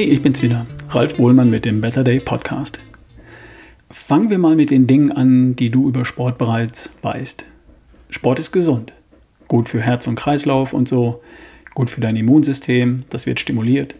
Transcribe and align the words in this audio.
Hey, 0.00 0.08
ich 0.08 0.22
bin's 0.22 0.40
wieder, 0.40 0.66
Ralf 0.88 1.18
Bohlmann 1.18 1.50
mit 1.50 1.66
dem 1.66 1.82
Better 1.82 2.02
Day 2.02 2.20
Podcast. 2.20 2.78
Fangen 3.90 4.30
wir 4.30 4.38
mal 4.38 4.56
mit 4.56 4.70
den 4.70 4.86
Dingen 4.86 5.12
an, 5.12 5.56
die 5.56 5.68
du 5.68 5.88
über 5.88 6.06
Sport 6.06 6.38
bereits 6.38 6.88
weißt. 7.02 7.44
Sport 8.08 8.38
ist 8.38 8.50
gesund, 8.50 8.94
gut 9.46 9.68
für 9.68 9.82
Herz 9.82 10.06
und 10.06 10.14
Kreislauf 10.14 10.72
und 10.72 10.88
so, 10.88 11.20
gut 11.74 11.90
für 11.90 12.00
dein 12.00 12.16
Immunsystem, 12.16 13.02
das 13.10 13.26
wird 13.26 13.40
stimuliert, 13.40 13.94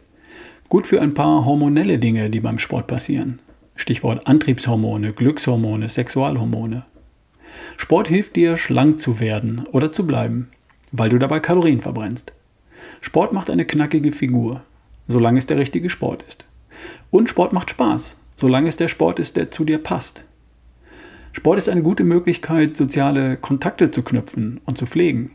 gut 0.71 0.87
für 0.87 1.03
ein 1.03 1.13
paar 1.13 1.45
hormonelle 1.45 1.99
Dinge, 1.99 2.31
die 2.31 2.41
beim 2.41 2.59
Sport 2.59 2.87
passieren. 2.87 3.41
Stichwort 3.77 4.27
Antriebshormone, 4.27 5.13
Glückshormone, 5.13 5.87
Sexualhormone. 5.87 6.87
Sport 7.77 8.09
hilft 8.09 8.37
dir, 8.37 8.57
schlank 8.57 9.01
zu 9.01 9.21
werden 9.21 9.67
oder 9.71 9.93
zu 9.93 10.07
bleiben, 10.07 10.49
weil 10.93 11.11
du 11.11 11.19
dabei 11.19 11.41
Kalorien 11.41 11.83
verbrennst. 11.83 12.33
Sport 13.03 13.35
macht 13.35 13.51
eine 13.51 13.67
knackige 13.67 14.13
Figur 14.13 14.63
solange 15.11 15.39
es 15.39 15.47
der 15.47 15.59
richtige 15.59 15.91
Sport 15.91 16.23
ist. 16.27 16.45
Und 17.11 17.29
Sport 17.29 17.53
macht 17.53 17.71
Spaß, 17.71 18.19
solange 18.37 18.69
es 18.69 18.77
der 18.77 18.89
Sport 18.89 19.19
ist, 19.19 19.37
der 19.37 19.51
zu 19.51 19.65
dir 19.65 19.79
passt. 19.79 20.25
Sport 21.33 21.59
ist 21.59 21.69
eine 21.69 21.83
gute 21.83 22.05
Möglichkeit, 22.05 22.77
soziale 22.77 23.37
Kontakte 23.37 23.91
zu 23.91 24.03
knüpfen 24.03 24.61
und 24.65 24.79
zu 24.79 24.87
pflegen, 24.87 25.33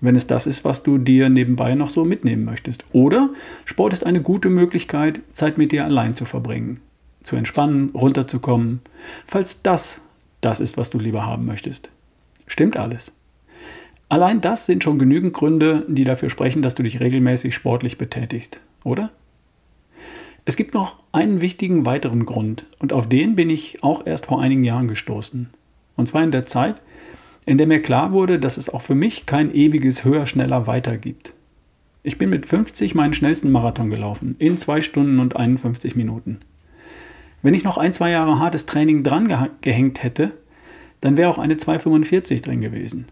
wenn 0.00 0.16
es 0.16 0.26
das 0.26 0.46
ist, 0.46 0.64
was 0.64 0.82
du 0.82 0.98
dir 0.98 1.28
nebenbei 1.28 1.74
noch 1.74 1.90
so 1.90 2.04
mitnehmen 2.04 2.44
möchtest. 2.44 2.84
Oder 2.92 3.30
Sport 3.64 3.92
ist 3.92 4.06
eine 4.06 4.22
gute 4.22 4.48
Möglichkeit, 4.48 5.20
Zeit 5.32 5.58
mit 5.58 5.72
dir 5.72 5.84
allein 5.84 6.14
zu 6.14 6.24
verbringen, 6.24 6.80
zu 7.22 7.36
entspannen, 7.36 7.90
runterzukommen, 7.90 8.80
falls 9.26 9.62
das 9.62 10.02
das 10.40 10.60
ist, 10.60 10.76
was 10.76 10.90
du 10.90 10.98
lieber 10.98 11.26
haben 11.26 11.46
möchtest. 11.46 11.90
Stimmt 12.46 12.76
alles. 12.76 13.12
Allein 14.08 14.40
das 14.40 14.66
sind 14.66 14.84
schon 14.84 14.98
genügend 14.98 15.32
Gründe, 15.32 15.84
die 15.88 16.04
dafür 16.04 16.28
sprechen, 16.28 16.62
dass 16.62 16.74
du 16.74 16.82
dich 16.82 17.00
regelmäßig 17.00 17.54
sportlich 17.54 17.98
betätigst, 17.98 18.60
oder? 18.84 19.10
Es 20.44 20.56
gibt 20.56 20.74
noch 20.74 20.98
einen 21.10 21.40
wichtigen 21.40 21.86
weiteren 21.86 22.26
Grund 22.26 22.66
und 22.78 22.92
auf 22.92 23.08
den 23.08 23.34
bin 23.34 23.50
ich 23.50 23.82
auch 23.82 24.06
erst 24.06 24.26
vor 24.26 24.40
einigen 24.40 24.62
Jahren 24.62 24.88
gestoßen. 24.88 25.48
Und 25.96 26.06
zwar 26.06 26.22
in 26.22 26.30
der 26.30 26.46
Zeit, 26.46 26.80
in 27.46 27.58
der 27.58 27.66
mir 27.66 27.80
klar 27.80 28.12
wurde, 28.12 28.38
dass 28.38 28.56
es 28.56 28.68
auch 28.68 28.82
für 28.82 28.94
mich 28.94 29.26
kein 29.26 29.54
ewiges 29.54 30.04
Höher, 30.04 30.26
Schneller, 30.26 30.66
Weiter 30.66 30.96
gibt. 30.98 31.32
Ich 32.02 32.18
bin 32.18 32.28
mit 32.28 32.44
50 32.44 32.94
meinen 32.94 33.14
schnellsten 33.14 33.50
Marathon 33.50 33.88
gelaufen, 33.88 34.36
in 34.38 34.58
2 34.58 34.82
Stunden 34.82 35.18
und 35.18 35.36
51 35.36 35.96
Minuten. 35.96 36.40
Wenn 37.40 37.54
ich 37.54 37.64
noch 37.64 37.78
ein, 37.78 37.92
zwei 37.92 38.10
Jahre 38.10 38.38
hartes 38.38 38.66
Training 38.66 39.02
dran 39.02 39.50
gehängt 39.60 40.02
hätte, 40.02 40.32
dann 41.00 41.16
wäre 41.16 41.30
auch 41.30 41.38
eine 41.38 41.56
245 41.56 42.40
drin 42.40 42.62
gewesen. 42.62 43.06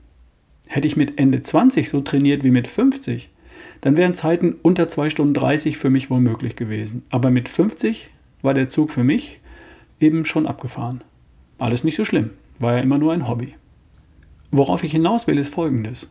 Hätte 0.67 0.87
ich 0.87 0.97
mit 0.97 1.19
Ende 1.19 1.43
20 1.43 1.89
so 1.89 2.01
trainiert 2.01 2.43
wie 2.43 2.51
mit 2.51 2.67
50, 2.67 3.31
dann 3.81 3.97
wären 3.97 4.15
Zeiten 4.15 4.55
unter 4.63 4.89
2 4.89 5.11
Stunden 5.11 5.35
30 5.35 5.77
für 5.77 5.91
mich 5.91 6.11
wohl 6.11 6.21
möglich 6.21 6.57
gewesen. 6.57 7.03
Aber 7.11 7.31
mit 7.31 7.49
50 7.49 8.11
war 8.43 8.55
der 8.55 8.69
Zug 8.69 8.91
für 8.91 9.05
mich 9.05 9.41
eben 10.01 10.25
schon 10.25 10.47
abgefahren. 10.47 11.03
Alles 11.59 11.85
nicht 11.85 11.97
so 11.97 12.05
schlimm, 12.05 12.31
war 12.59 12.75
ja 12.75 12.81
immer 12.81 12.99
nur 12.99 13.13
ein 13.13 13.29
Hobby. 13.29 13.55
Worauf 14.51 14.85
ich 14.85 14.93
hinaus 14.93 15.27
will, 15.27 15.39
ist 15.39 15.55
Folgendes. 15.55 16.09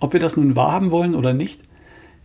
Ob 0.00 0.12
wir 0.12 0.20
das 0.20 0.36
nun 0.36 0.56
wahrhaben 0.56 0.90
wollen 0.90 1.14
oder 1.14 1.32
nicht, 1.32 1.60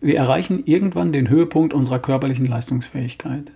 wir 0.02 0.18
erreichen 0.18 0.64
irgendwann 0.66 1.14
den 1.14 1.30
Höhepunkt 1.30 1.74
unserer 1.74 2.00
körperlichen 2.00 2.46
Leistungsfähigkeit. 2.46 3.52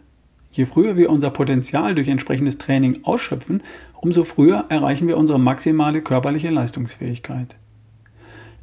Je 0.51 0.65
früher 0.65 0.95
wir 0.95 1.09
unser 1.09 1.29
Potenzial 1.29 1.93
durch 1.93 2.07
entsprechendes 2.07 2.57
Training 2.57 2.99
ausschöpfen, 3.03 3.61
umso 3.99 4.23
früher 4.23 4.65
erreichen 4.69 5.07
wir 5.07 5.17
unsere 5.17 5.39
maximale 5.39 6.01
körperliche 6.01 6.49
Leistungsfähigkeit. 6.49 7.57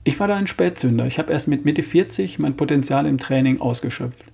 Ich 0.06 0.20
war 0.20 0.28
da 0.28 0.36
ein 0.36 0.46
Spätzünder. 0.46 1.06
Ich 1.06 1.18
habe 1.18 1.32
erst 1.32 1.48
mit 1.48 1.64
Mitte 1.64 1.82
40 1.82 2.38
mein 2.38 2.56
Potenzial 2.56 3.06
im 3.06 3.16
Training 3.16 3.62
ausgeschöpft. 3.62 4.26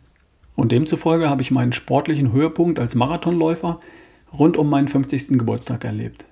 Und 0.57 0.73
demzufolge 0.73 1.31
habe 1.31 1.43
ich 1.43 1.53
meinen 1.53 1.73
sportlichen 1.73 2.33
Höhepunkt 2.33 2.81
als 2.81 2.97
Marathonläufer 2.97 3.79
rund 4.37 4.57
um 4.57 4.69
meinen 4.69 4.89
50. 4.89 5.39
Geburtstag 5.39 5.85
erlebt. 5.85 6.25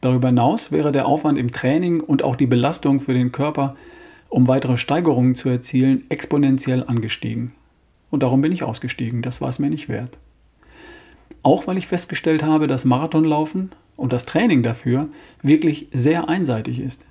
Darüber 0.00 0.28
hinaus 0.28 0.72
wäre 0.72 0.90
der 0.90 1.06
Aufwand 1.06 1.38
im 1.38 1.52
Training 1.52 2.00
und 2.00 2.24
auch 2.24 2.34
die 2.34 2.48
Belastung 2.48 2.98
für 2.98 3.14
den 3.14 3.30
Körper, 3.30 3.76
um 4.28 4.48
weitere 4.48 4.76
Steigerungen 4.76 5.36
zu 5.36 5.48
erzielen, 5.48 6.04
exponentiell 6.08 6.82
angestiegen. 6.84 7.52
Und 8.10 8.24
darum 8.24 8.40
bin 8.40 8.50
ich 8.50 8.64
ausgestiegen, 8.64 9.22
das 9.22 9.40
war 9.40 9.50
es 9.50 9.60
mir 9.60 9.70
nicht 9.70 9.88
wert. 9.88 10.18
Auch 11.44 11.68
weil 11.68 11.78
ich 11.78 11.86
festgestellt 11.86 12.42
habe, 12.42 12.66
dass 12.66 12.84
Marathonlaufen 12.84 13.70
und 13.96 14.12
das 14.12 14.26
Training 14.26 14.64
dafür 14.64 15.08
wirklich 15.42 15.88
sehr 15.92 16.28
einseitig 16.28 16.80
ist. 16.80 17.06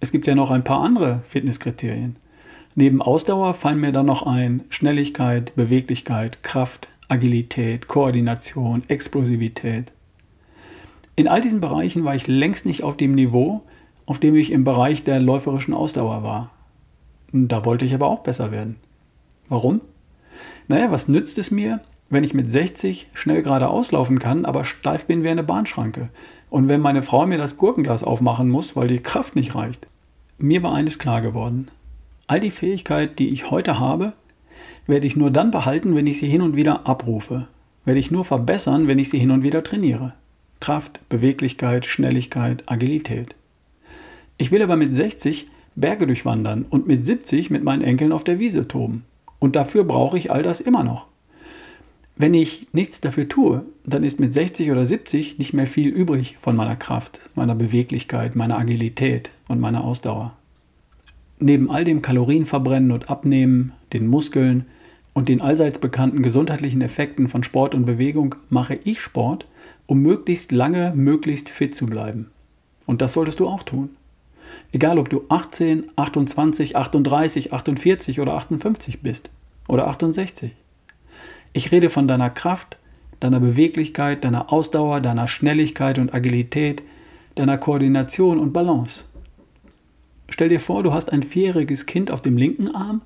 Es 0.00 0.12
gibt 0.12 0.26
ja 0.26 0.34
noch 0.34 0.50
ein 0.50 0.64
paar 0.64 0.82
andere 0.82 1.20
Fitnesskriterien. 1.24 2.16
Neben 2.74 3.00
Ausdauer 3.00 3.54
fallen 3.54 3.80
mir 3.80 3.92
dann 3.92 4.06
noch 4.06 4.26
ein 4.26 4.64
Schnelligkeit, 4.68 5.54
Beweglichkeit, 5.56 6.42
Kraft, 6.42 6.88
Agilität, 7.08 7.88
Koordination, 7.88 8.82
Explosivität. 8.88 9.92
In 11.14 11.28
all 11.28 11.40
diesen 11.40 11.60
Bereichen 11.60 12.04
war 12.04 12.14
ich 12.14 12.26
längst 12.26 12.66
nicht 12.66 12.82
auf 12.82 12.98
dem 12.98 13.14
Niveau, 13.14 13.62
auf 14.04 14.18
dem 14.18 14.36
ich 14.36 14.52
im 14.52 14.64
Bereich 14.64 15.04
der 15.04 15.20
läuferischen 15.20 15.72
Ausdauer 15.72 16.22
war. 16.22 16.50
Da 17.32 17.64
wollte 17.64 17.86
ich 17.86 17.94
aber 17.94 18.06
auch 18.06 18.20
besser 18.20 18.52
werden. 18.52 18.76
Warum? 19.48 19.80
Naja, 20.68 20.90
was 20.90 21.08
nützt 21.08 21.38
es 21.38 21.50
mir, 21.50 21.80
wenn 22.10 22.24
ich 22.24 22.34
mit 22.34 22.52
60 22.52 23.08
schnell 23.14 23.42
geradeaus 23.42 23.92
laufen 23.92 24.18
kann, 24.18 24.44
aber 24.44 24.64
steif 24.64 25.06
bin 25.06 25.22
wie 25.22 25.30
eine 25.30 25.42
Bahnschranke? 25.42 26.10
Und 26.50 26.68
wenn 26.68 26.80
meine 26.80 27.02
Frau 27.02 27.26
mir 27.26 27.38
das 27.38 27.56
Gurkenglas 27.56 28.04
aufmachen 28.04 28.48
muss, 28.48 28.76
weil 28.76 28.88
die 28.88 29.00
Kraft 29.00 29.36
nicht 29.36 29.54
reicht? 29.54 29.86
Mir 30.38 30.62
war 30.62 30.74
eines 30.74 30.98
klar 30.98 31.20
geworden. 31.20 31.68
All 32.26 32.40
die 32.40 32.50
Fähigkeit, 32.50 33.18
die 33.18 33.30
ich 33.30 33.50
heute 33.50 33.78
habe, 33.78 34.12
werde 34.86 35.06
ich 35.06 35.16
nur 35.16 35.30
dann 35.30 35.50
behalten, 35.50 35.94
wenn 35.94 36.06
ich 36.06 36.18
sie 36.18 36.28
hin 36.28 36.42
und 36.42 36.56
wieder 36.56 36.86
abrufe. 36.86 37.48
Werde 37.84 38.00
ich 38.00 38.10
nur 38.10 38.24
verbessern, 38.24 38.88
wenn 38.88 38.98
ich 38.98 39.08
sie 39.08 39.18
hin 39.18 39.30
und 39.30 39.42
wieder 39.42 39.62
trainiere. 39.64 40.12
Kraft, 40.60 41.00
Beweglichkeit, 41.08 41.86
Schnelligkeit, 41.86 42.64
Agilität. 42.66 43.34
Ich 44.38 44.50
will 44.50 44.62
aber 44.62 44.76
mit 44.76 44.94
60 44.94 45.46
Berge 45.76 46.06
durchwandern 46.06 46.64
und 46.68 46.86
mit 46.86 47.04
70 47.04 47.50
mit 47.50 47.62
meinen 47.62 47.82
Enkeln 47.82 48.12
auf 48.12 48.24
der 48.24 48.38
Wiese 48.38 48.66
toben. 48.66 49.04
Und 49.38 49.56
dafür 49.56 49.84
brauche 49.84 50.16
ich 50.16 50.32
all 50.32 50.42
das 50.42 50.60
immer 50.60 50.82
noch. 50.82 51.08
Wenn 52.18 52.32
ich 52.32 52.68
nichts 52.72 53.02
dafür 53.02 53.28
tue, 53.28 53.66
dann 53.84 54.02
ist 54.02 54.20
mit 54.20 54.32
60 54.32 54.72
oder 54.72 54.86
70 54.86 55.38
nicht 55.38 55.52
mehr 55.52 55.66
viel 55.66 55.88
übrig 55.88 56.36
von 56.40 56.56
meiner 56.56 56.76
Kraft, 56.76 57.20
meiner 57.34 57.54
Beweglichkeit, 57.54 58.34
meiner 58.34 58.58
Agilität 58.58 59.30
und 59.48 59.60
meiner 59.60 59.84
Ausdauer. 59.84 60.34
Neben 61.38 61.70
all 61.70 61.84
dem 61.84 62.00
Kalorienverbrennen 62.00 62.90
und 62.90 63.10
Abnehmen, 63.10 63.72
den 63.92 64.06
Muskeln 64.06 64.64
und 65.12 65.28
den 65.28 65.42
allseits 65.42 65.78
bekannten 65.78 66.22
gesundheitlichen 66.22 66.80
Effekten 66.80 67.28
von 67.28 67.42
Sport 67.42 67.74
und 67.74 67.84
Bewegung 67.84 68.34
mache 68.48 68.78
ich 68.82 69.00
Sport, 69.00 69.46
um 69.84 70.00
möglichst 70.00 70.52
lange, 70.52 70.94
möglichst 70.96 71.50
fit 71.50 71.74
zu 71.74 71.84
bleiben. 71.84 72.30
Und 72.86 73.02
das 73.02 73.12
solltest 73.12 73.40
du 73.40 73.46
auch 73.46 73.62
tun. 73.62 73.90
Egal 74.72 74.98
ob 74.98 75.10
du 75.10 75.24
18, 75.28 75.90
28, 75.96 76.76
38, 76.76 77.52
48 77.52 78.20
oder 78.20 78.34
58 78.34 79.02
bist 79.02 79.30
oder 79.68 79.86
68. 79.88 80.52
Ich 81.56 81.72
rede 81.72 81.88
von 81.88 82.06
deiner 82.06 82.28
Kraft, 82.28 82.76
deiner 83.18 83.40
Beweglichkeit, 83.40 84.24
deiner 84.24 84.52
Ausdauer, 84.52 85.00
deiner 85.00 85.26
Schnelligkeit 85.26 85.98
und 85.98 86.12
Agilität, 86.12 86.82
deiner 87.34 87.56
Koordination 87.56 88.38
und 88.38 88.52
Balance. 88.52 89.06
Stell 90.28 90.50
dir 90.50 90.60
vor, 90.60 90.82
du 90.82 90.92
hast 90.92 91.10
ein 91.10 91.22
vierjähriges 91.22 91.86
Kind 91.86 92.10
auf 92.10 92.20
dem 92.20 92.36
linken 92.36 92.74
Arm 92.74 93.00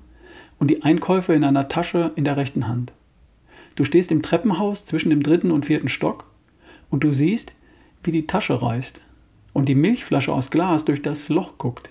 und 0.59 0.69
die 0.69 0.83
Einkäufe 0.83 1.33
in 1.33 1.45
einer 1.45 1.69
Tasche 1.69 2.11
in 2.17 2.25
der 2.25 2.35
rechten 2.35 2.67
Hand. 2.67 2.91
Du 3.77 3.85
stehst 3.85 4.11
im 4.11 4.21
Treppenhaus 4.21 4.83
zwischen 4.83 5.11
dem 5.11 5.23
dritten 5.23 5.51
und 5.51 5.65
vierten 5.65 5.87
Stock 5.87 6.25
und 6.89 7.05
du 7.05 7.13
siehst, 7.13 7.53
wie 8.03 8.11
die 8.11 8.27
Tasche 8.27 8.61
reißt 8.61 8.99
und 9.53 9.69
die 9.69 9.75
Milchflasche 9.75 10.33
aus 10.33 10.51
Glas 10.51 10.83
durch 10.83 11.01
das 11.01 11.29
Loch 11.29 11.57
guckt. 11.57 11.89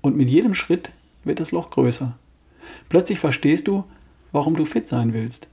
Und 0.00 0.16
mit 0.16 0.30
jedem 0.30 0.54
Schritt 0.54 0.90
wird 1.24 1.38
das 1.38 1.52
Loch 1.52 1.68
größer. 1.68 2.16
Plötzlich 2.88 3.18
verstehst 3.18 3.68
du, 3.68 3.84
warum 4.32 4.56
du 4.56 4.64
fit 4.64 4.88
sein 4.88 5.12
willst. 5.12 5.48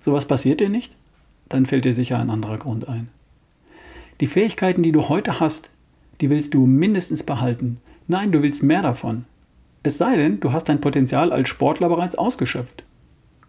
Sowas 0.00 0.26
passiert 0.26 0.60
dir 0.60 0.68
nicht? 0.68 0.94
Dann 1.48 1.66
fällt 1.66 1.84
dir 1.84 1.94
sicher 1.94 2.18
ein 2.18 2.30
anderer 2.30 2.58
Grund 2.58 2.88
ein. 2.88 3.08
Die 4.20 4.26
Fähigkeiten, 4.26 4.82
die 4.82 4.92
du 4.92 5.08
heute 5.08 5.40
hast, 5.40 5.70
die 6.20 6.30
willst 6.30 6.54
du 6.54 6.66
mindestens 6.66 7.22
behalten. 7.22 7.78
Nein, 8.06 8.32
du 8.32 8.42
willst 8.42 8.62
mehr 8.62 8.82
davon. 8.82 9.24
Es 9.82 9.98
sei 9.98 10.16
denn, 10.16 10.40
du 10.40 10.52
hast 10.52 10.64
dein 10.64 10.80
Potenzial 10.80 11.32
als 11.32 11.48
Sportler 11.48 11.88
bereits 11.88 12.16
ausgeschöpft. 12.16 12.82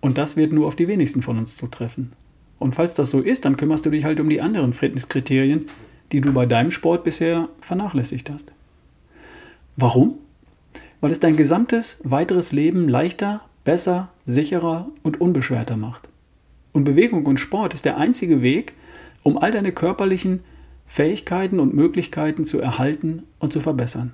Und 0.01 0.17
das 0.17 0.37
wird 0.37 0.53
nur 0.53 0.67
auf 0.67 0.75
die 0.75 0.87
wenigsten 0.87 1.21
von 1.21 1.37
uns 1.37 1.57
zutreffen. 1.57 2.13
Und 2.59 2.75
falls 2.75 2.93
das 2.93 3.09
so 3.09 3.21
ist, 3.21 3.45
dann 3.45 3.57
kümmerst 3.57 3.85
du 3.85 3.89
dich 3.89 4.05
halt 4.05 4.19
um 4.19 4.29
die 4.29 4.41
anderen 4.41 4.73
Fitnesskriterien, 4.73 5.65
die 6.11 6.21
du 6.21 6.31
bei 6.33 6.45
deinem 6.45 6.71
Sport 6.71 7.03
bisher 7.03 7.49
vernachlässigt 7.61 8.29
hast. 8.29 8.53
Warum? 9.75 10.15
Weil 11.01 11.11
es 11.11 11.19
dein 11.19 11.37
gesamtes 11.37 11.99
weiteres 12.03 12.51
Leben 12.51 12.89
leichter, 12.89 13.41
besser, 13.63 14.09
sicherer 14.25 14.89
und 15.03 15.21
unbeschwerter 15.21 15.77
macht. 15.77 16.08
Und 16.79 16.85
Bewegung 16.85 17.25
und 17.25 17.41
Sport 17.41 17.73
ist 17.73 17.83
der 17.83 17.97
einzige 17.97 18.41
Weg, 18.41 18.71
um 19.23 19.37
all 19.37 19.51
deine 19.51 19.73
körperlichen 19.73 20.39
Fähigkeiten 20.85 21.59
und 21.59 21.73
Möglichkeiten 21.73 22.45
zu 22.45 22.61
erhalten 22.61 23.23
und 23.37 23.51
zu 23.51 23.59
verbessern. 23.59 24.13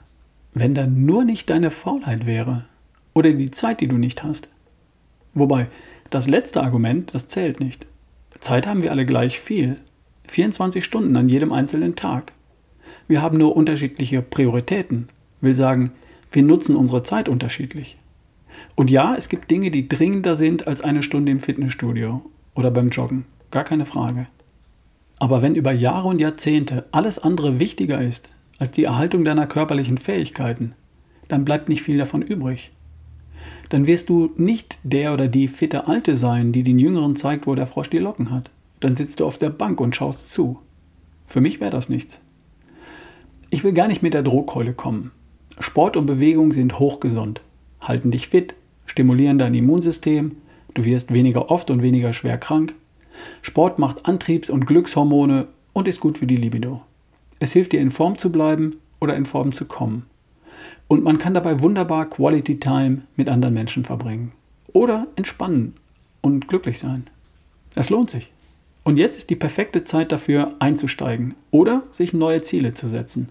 Wenn 0.56 0.74
da 0.74 0.88
nur 0.88 1.26
nicht 1.26 1.48
deine 1.52 1.70
Faulheit 1.70 2.26
wäre 2.26 2.66
oder 3.14 3.34
die 3.34 3.52
Zeit, 3.52 3.82
die 3.82 3.88
du 3.88 4.00
nicht 4.00 4.24
hast. 4.24 4.50
Wobei, 5.36 5.68
das 6.10 6.28
letzte 6.28 6.64
Argument, 6.64 7.14
das 7.14 7.28
zählt 7.28 7.60
nicht. 7.60 7.86
Zeit 8.40 8.66
haben 8.66 8.82
wir 8.82 8.90
alle 8.90 9.06
gleich 9.06 9.40
viel. 9.40 9.76
24 10.28 10.84
Stunden 10.84 11.16
an 11.18 11.30
jedem 11.30 11.52
einzelnen 11.52 11.96
Tag. 11.96 12.32
Wir 13.08 13.22
haben 13.22 13.38
nur 13.38 13.56
unterschiedliche 13.56 14.24
Prioritäten. 14.24 15.06
Will 15.40 15.54
sagen, 15.54 15.92
wir 16.32 16.42
nutzen 16.42 16.76
unsere 16.76 17.04
Zeit 17.04 17.30
unterschiedlich. 17.30 18.00
Und 18.74 18.90
ja, 18.90 19.14
es 19.16 19.30
gibt 19.30 19.52
Dinge, 19.52 19.70
die 19.70 19.88
dringender 19.88 20.36
sind 20.36 20.66
als 20.66 20.82
eine 20.82 21.04
Stunde 21.04 21.32
im 21.32 21.40
Fitnessstudio 21.40 22.24
oder 22.56 22.72
beim 22.72 22.90
Joggen. 22.90 23.26
Gar 23.52 23.64
keine 23.64 23.86
Frage. 23.86 24.28
Aber 25.20 25.42
wenn 25.42 25.56
über 25.56 25.72
Jahre 25.72 26.08
und 26.08 26.20
Jahrzehnte 26.20 26.86
alles 26.92 27.20
andere 27.20 27.60
wichtiger 27.60 28.02
ist 28.02 28.30
als 28.58 28.72
die 28.72 28.86
Erhaltung 28.86 29.24
deiner 29.24 29.48
körperlichen 29.48 29.98
Fähigkeiten, 29.98 30.74
dann 31.28 31.46
bleibt 31.46 31.70
nicht 31.70 31.84
viel 31.84 31.98
davon 31.98 32.22
übrig. 32.22 32.72
Dann 33.70 33.88
wirst 33.88 34.10
du 34.10 34.32
nicht 34.38 34.78
der 34.84 35.14
oder 35.14 35.28
die 35.28 35.48
fitte 35.48 35.88
Alte 35.88 36.16
sein, 36.16 36.52
die 36.52 36.64
den 36.64 36.80
Jüngeren 36.80 37.16
zeigt, 37.16 37.48
wo 37.48 37.56
der 37.56 37.68
Frosch 37.68 37.90
die 37.90 37.98
Locken 37.98 38.32
hat. 38.32 38.50
Dann 38.80 38.96
sitzt 38.96 39.20
du 39.20 39.26
auf 39.26 39.38
der 39.38 39.50
Bank 39.50 39.80
und 39.82 39.96
schaust 39.96 40.30
zu. 40.30 40.60
Für 41.26 41.42
mich 41.42 41.60
wäre 41.60 41.72
das 41.72 41.90
nichts. 41.90 42.20
Ich 43.50 43.64
will 43.64 43.74
gar 43.74 43.88
nicht 43.88 44.04
mit 44.04 44.14
der 44.14 44.24
Drohkeule 44.24 44.74
kommen. 44.74 45.12
Sport 45.60 45.98
und 45.98 46.06
Bewegung 46.06 46.52
sind 46.52 46.80
hochgesund, 46.80 47.42
halten 47.82 48.12
dich 48.12 48.28
fit, 48.28 48.54
stimulieren 48.86 49.38
dein 49.38 49.54
Immunsystem, 49.54 50.38
du 50.76 50.86
wirst 50.86 51.12
weniger 51.12 51.50
oft 51.50 51.72
und 51.72 51.82
weniger 51.82 52.14
schwer 52.14 52.38
krank. 52.38 52.76
Sport 53.42 53.80
macht 53.80 54.06
Antriebs- 54.06 54.52
und 54.52 54.68
Glückshormone 54.68 55.48
und 55.74 55.88
ist 55.88 56.00
gut 56.00 56.20
für 56.20 56.28
die 56.28 56.38
Libido. 56.38 56.82
Es 57.40 57.54
hilft 57.54 57.72
dir 57.72 57.82
in 57.82 57.92
Form 57.92 58.18
zu 58.18 58.32
bleiben 58.32 58.78
oder 59.00 59.16
in 59.16 59.26
Form 59.26 59.52
zu 59.52 59.66
kommen. 59.66 60.06
Und 60.88 61.04
man 61.04 61.18
kann 61.18 61.34
dabei 61.34 61.62
wunderbar 61.62 62.10
Quality 62.10 62.60
Time 62.60 63.02
mit 63.16 63.28
anderen 63.30 63.54
Menschen 63.54 63.84
verbringen. 63.84 64.32
Oder 64.72 65.08
entspannen 65.16 65.74
und 66.22 66.48
glücklich 66.48 66.80
sein. 66.80 67.10
Es 67.76 67.90
lohnt 67.90 68.10
sich. 68.10 68.32
Und 68.84 69.00
jetzt 69.00 69.18
ist 69.18 69.30
die 69.30 69.36
perfekte 69.36 69.84
Zeit 69.84 70.12
dafür 70.12 70.54
einzusteigen 70.60 71.34
oder 71.50 71.84
sich 71.92 72.14
neue 72.14 72.42
Ziele 72.42 72.74
zu 72.74 72.88
setzen. 72.88 73.28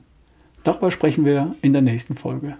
Darüber 0.64 0.90
sprechen 0.90 1.24
wir 1.24 1.54
in 1.62 1.72
der 1.72 1.82
nächsten 1.82 2.16
Folge. 2.16 2.56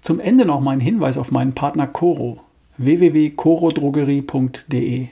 Zum 0.00 0.20
Ende 0.20 0.44
noch 0.44 0.60
mein 0.60 0.80
Hinweis 0.80 1.16
auf 1.16 1.30
meinen 1.30 1.54
Partner 1.54 1.86
Coro 1.86 2.40
www.corodrogerie.de 2.78 5.08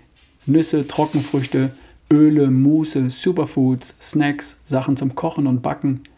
Nüsse, 0.46 0.88
Trockenfrüchte, 0.88 1.76
Öle, 2.10 2.50
Muße, 2.50 3.10
Superfoods, 3.10 3.94
Snacks, 4.00 4.58
Sachen 4.64 4.96
zum 4.96 5.14
Kochen 5.14 5.46
und 5.46 5.62
Backen– 5.62 6.00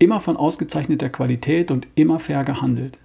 Immer 0.00 0.20
von 0.20 0.36
ausgezeichneter 0.36 1.08
Qualität 1.08 1.72
und 1.72 1.88
immer 1.96 2.20
fair 2.20 2.44
gehandelt. 2.44 2.98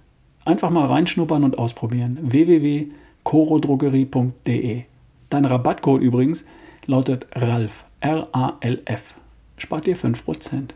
Einfach 0.44 0.70
mal 0.70 0.86
reinschnuppern 0.86 1.42
und 1.42 1.58
ausprobieren. 1.58 2.20
www.corodrogerie.de 2.22 4.84
Dein 5.28 5.44
Rabattcode 5.44 6.02
übrigens 6.02 6.44
lautet 6.86 7.26
RALF. 7.32 7.84
R-A-L-F. 8.00 9.14
Spart 9.56 9.86
dir 9.86 9.96
5%. 9.96 10.70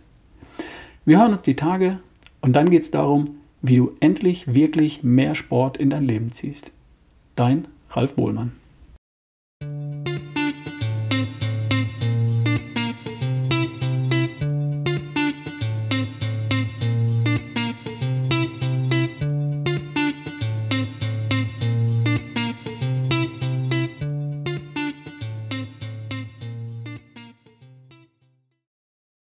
Wir 1.04 1.20
hören 1.20 1.30
uns 1.32 1.42
die 1.42 1.54
Tage 1.54 2.00
und 2.40 2.56
dann 2.56 2.68
geht 2.68 2.82
es 2.82 2.90
darum, 2.90 3.36
wie 3.62 3.76
du 3.76 3.92
endlich 4.00 4.52
wirklich 4.54 5.04
mehr 5.04 5.36
Sport 5.36 5.76
in 5.76 5.90
dein 5.90 6.04
Leben 6.04 6.32
ziehst. 6.32 6.72
Dein 7.38 7.68
Ralf 7.90 8.16
Bohlmann. 8.16 8.50